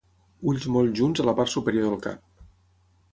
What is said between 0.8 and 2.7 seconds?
junts a la part superior del cap.